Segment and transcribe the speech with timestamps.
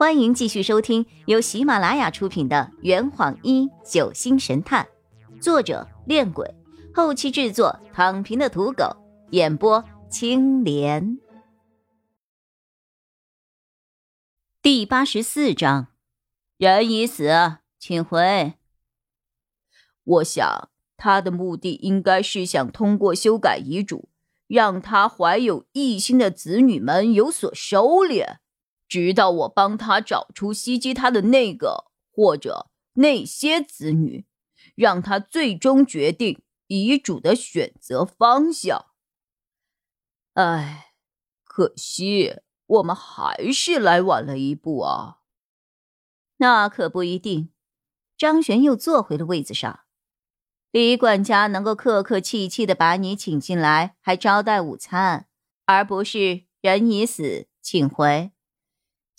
[0.00, 4.88] 欢迎继续收听由喜马拉雅出品的《圆谎一九星神探》，
[5.42, 6.54] 作者：恋鬼，
[6.94, 8.96] 后期制作：躺平的土狗，
[9.32, 11.18] 演播：青莲。
[14.62, 15.88] 第八十四章，
[16.56, 18.54] 人已死，请回。
[20.02, 24.08] 我想他的目的应该是想通过修改遗嘱，
[24.46, 28.38] 让他怀有异心的子女们有所收敛。
[28.90, 34.26] 直到我帮他找出袭击他的那个或者那些子女，
[34.74, 38.86] 让他最终决定遗嘱的选择方向。
[40.34, 40.94] 唉，
[41.44, 45.18] 可惜我们还是来晚了一步啊。
[46.38, 47.52] 那可不一定。
[48.18, 49.80] 张璇又坐回了位子上。
[50.72, 55.28] 李管家能够客客气气的把你请进来，还招待午餐，
[55.64, 58.32] 而不是人已死，请回。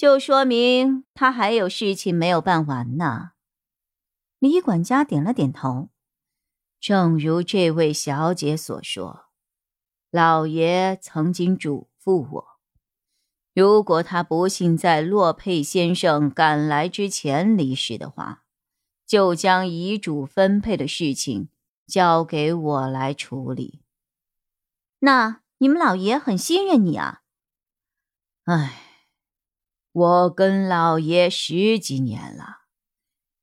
[0.00, 3.32] 就说明他还有事情没有办完呢。
[4.38, 5.90] 李管家点了点头。
[6.80, 9.26] 正如这位小姐所说，
[10.10, 12.46] 老爷曾经嘱咐我，
[13.52, 18.44] 如果他不幸在洛佩先生赶来之前离世的话，
[19.06, 21.50] 就将遗嘱分配的事情
[21.86, 23.82] 交给我来处理。
[25.00, 27.20] 那你们老爷很信任你啊？
[28.44, 28.86] 唉。
[29.92, 32.60] 我跟老爷十几年了，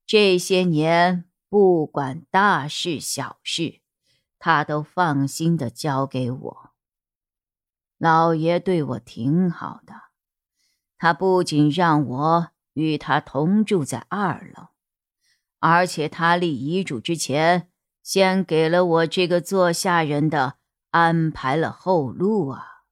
[0.06, 3.82] 这些年不管大事小事，
[4.38, 6.70] 他都放心的交给我。
[7.98, 9.92] 老爷对我挺好的，
[10.96, 14.68] 他不仅让我与他同住在二楼，
[15.58, 17.70] 而且他立遗嘱之前，
[18.02, 20.56] 先给了我这个做下人的
[20.92, 22.84] 安排了后路啊。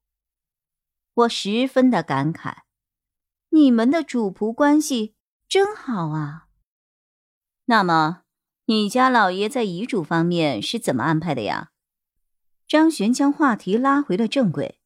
[1.15, 2.66] 我十分的感慨。
[3.57, 5.15] 你们的主仆关系
[5.49, 6.49] 真好啊！
[7.65, 8.25] 那么，
[8.67, 11.71] 你家老爷在遗嘱方面是怎么安排的呀？
[12.69, 14.79] 张璇将话题拉回了正轨。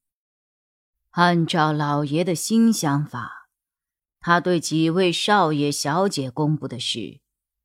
[1.10, 3.48] 按照老爷的新想法，
[4.20, 7.20] 他对几位少爷小姐公布的是，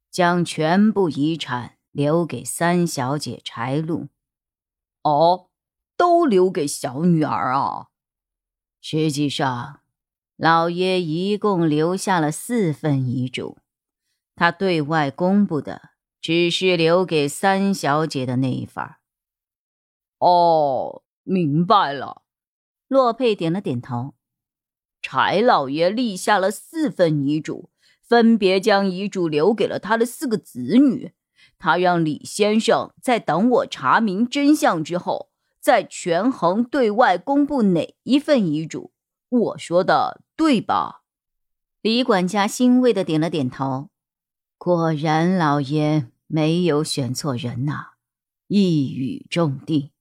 [0.10, 4.08] 将全部遗产留给三小姐柴禄。
[5.04, 5.52] 哦，
[5.96, 7.90] 都留给小女儿啊？
[8.82, 9.82] 实际上。
[10.38, 13.58] 老爷一共留下了四份遗嘱，
[14.36, 18.84] 他对外公布的只是留给三小姐的那一份。
[20.20, 22.24] 哦，明白了。
[22.88, 24.16] 洛佩点了点头。
[25.02, 27.70] 柴老爷立下了四份遗嘱，
[28.02, 31.14] 分别将遗嘱留给了他的四个子女。
[31.58, 35.30] 他让李先生在等我查明真相之后，
[35.62, 38.92] 再权衡对外公布哪一份遗嘱。
[39.30, 41.04] 我说的对吧？
[41.82, 43.90] 李管家欣慰的点了点头。
[44.58, 47.94] 果然，老爷没有选错人呐，
[48.48, 49.94] 一语中的。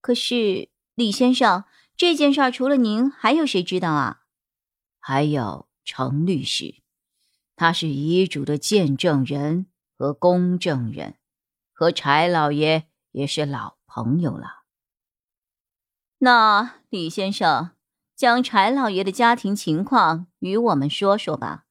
[0.00, 1.64] 可是，李先生，
[1.96, 4.22] 这件事除了您，还有谁知道啊？
[4.98, 6.82] 还有程律师，
[7.54, 11.18] 他是遗嘱的见证人和公证人，
[11.72, 14.64] 和柴老爷也是老朋友了。
[16.18, 17.75] 那李先生。
[18.16, 21.66] 将柴老爷的家庭情况与我们说说吧。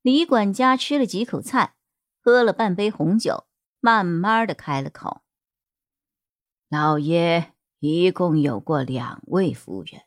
[0.00, 1.76] 李管家吃了几口菜，
[2.22, 3.46] 喝了半杯红酒，
[3.78, 5.20] 慢慢的开了口
[6.70, 10.00] ：“老爷一共有过两位夫人，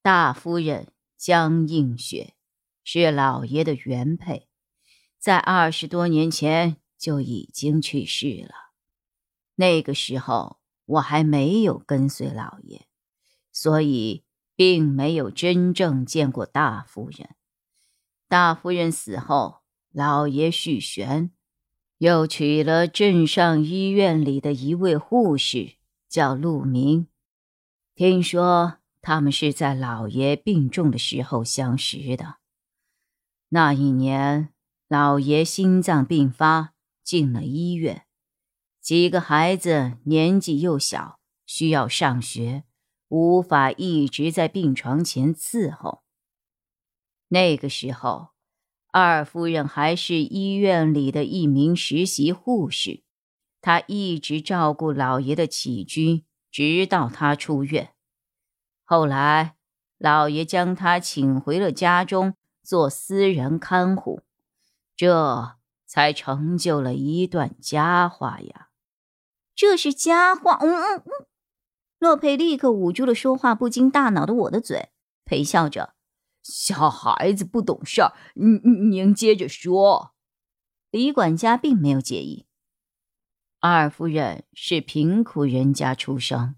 [0.00, 2.34] 大夫人江映雪
[2.84, 4.48] 是老爷的原配，
[5.18, 8.54] 在二十多年前就已经去世了。
[9.56, 12.86] 那个时候我还没有跟随老爷，
[13.50, 14.22] 所以。”
[14.56, 17.30] 并没有真正见过大夫人。
[18.28, 21.30] 大夫人死后，老爷续弦，
[21.98, 25.74] 又娶了镇上医院里的一位护士，
[26.08, 27.06] 叫陆明。
[27.94, 32.36] 听说他们是在老爷病重的时候相识的。
[33.50, 34.48] 那一年，
[34.88, 36.72] 老爷心脏病发，
[37.04, 38.06] 进了医院，
[38.80, 42.64] 几个孩子年纪又小，需要上学。
[43.14, 46.02] 无法一直在病床前伺候。
[47.28, 48.30] 那个时候，
[48.90, 53.04] 二夫人还是医院里的一名实习护士，
[53.60, 57.94] 她一直照顾老爷的起居，直到他出院。
[58.82, 59.54] 后来，
[59.96, 62.34] 老爷将她请回了家中
[62.64, 64.22] 做私人看护，
[64.96, 65.56] 这
[65.86, 68.70] 才成就了一段佳话呀。
[69.54, 71.26] 这是佳话，嗯嗯嗯。
[72.04, 74.90] 洛佩立刻捂住了说话不经大脑的我的嘴，
[75.24, 75.94] 陪笑着
[76.44, 78.60] ：“小孩子不懂事儿，您
[78.90, 80.12] 您接着说。
[80.90, 82.44] 李管家并没有介意。
[83.58, 86.56] 二夫人是贫苦人家出生，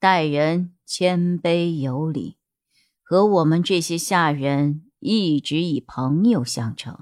[0.00, 2.38] 待人谦卑有礼，
[3.00, 6.98] 和我们这些下人一直以朋友相称，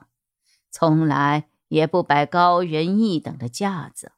[0.71, 4.13] 从来也不摆高人一等的架子。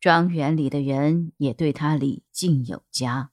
[0.00, 3.30] 庄园里的人也对他礼敬有加，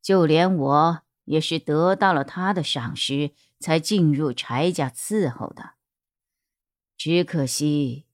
[0.00, 5.74] 就连我也是得到了他的赏识，才进入柴家伺候的。
[6.96, 8.06] 只可惜。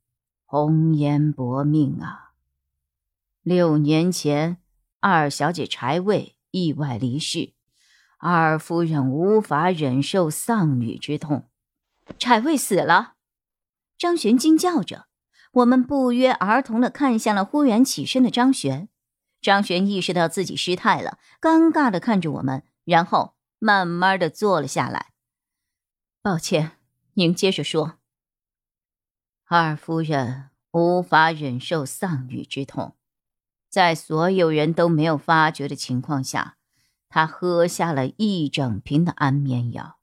[0.51, 2.33] 红颜薄命啊！
[3.43, 4.63] 六年前，
[4.99, 7.53] 二小姐柴卫意外离世，
[8.17, 11.51] 二夫人无法忍受丧女之痛，
[12.19, 13.17] 柴卫死了。
[13.99, 15.08] 张璇惊叫着，
[15.53, 18.89] 我们不约而同的看向了忽然起身的张璇。
[19.41, 25.13] 张璇意识到自己失态了，尴尬的看着我们，然后慢慢的坐了下来。
[26.21, 26.73] 抱歉，
[27.15, 27.99] 您接着说。
[29.47, 32.97] 二夫人无法忍受丧女之痛，
[33.71, 36.57] 在所有人都没有发觉的情况下，
[37.09, 40.01] 她喝下了一整瓶的安眠药，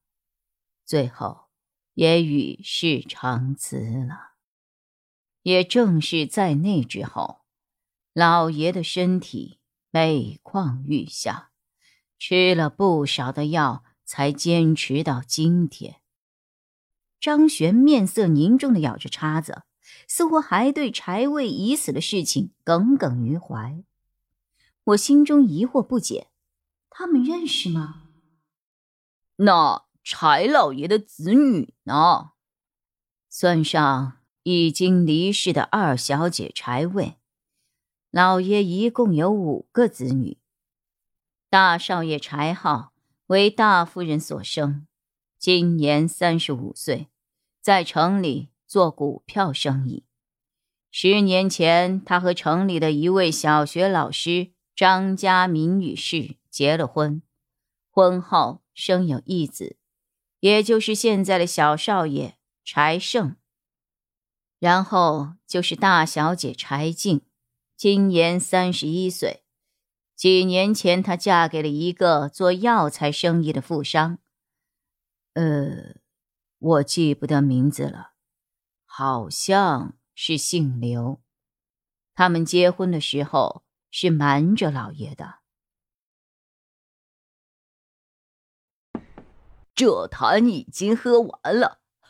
[0.86, 1.48] 最后
[1.94, 3.78] 也与世长辞
[4.08, 4.35] 了。
[5.46, 7.42] 也正是在那之后，
[8.14, 9.60] 老爷的身体
[9.92, 11.52] 每况愈下，
[12.18, 16.02] 吃了不少的药，才坚持到今天。
[17.20, 19.62] 张璇面色凝重的咬着叉子，
[20.08, 23.84] 似乎还对柴卫已死的事情耿耿于怀。
[24.86, 26.32] 我心中疑惑不解：
[26.90, 28.08] 他们认识吗？
[29.36, 32.32] 那柴老爷的子女呢？
[33.30, 37.16] 算上已经离世的二小姐柴卫，
[38.12, 40.38] 老爷一共有五个子女。
[41.50, 42.94] 大少爷柴浩
[43.26, 44.86] 为大夫人所生，
[45.40, 47.08] 今年三十五岁。
[47.60, 50.04] 在城里做股票生意。
[50.92, 57.24] 十年前，他和城里的一位小学老师张家明女士结了婚，
[57.90, 59.78] 婚后生有一子，
[60.42, 63.36] 也就是现在的小少爷柴胜。
[64.66, 67.22] 然后就是大小姐柴静，
[67.78, 69.44] 今年三十一岁。
[70.16, 74.18] 几年前，她嫁给了一个做药材生意的富商。
[75.34, 75.98] 呃。
[76.58, 78.14] 我记不得名字了，
[78.86, 81.22] 好像是姓刘。
[82.16, 85.42] 他们结婚的时候是瞒着老爷的。
[89.76, 91.82] 这坛已经喝完了，